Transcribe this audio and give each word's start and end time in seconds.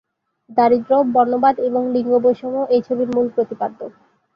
দারিদ্র্য, 0.57 0.99
বর্ণবাদ 1.13 1.55
এবং 1.67 1.81
লিঙ্গ 1.93 2.11
বৈষম্য 2.23 2.57
এই 2.75 2.81
ছবির 2.87 3.09
মূল 3.15 3.27
প্রতিপাদ্য। 3.35 3.79